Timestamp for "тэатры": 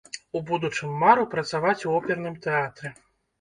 2.47-2.95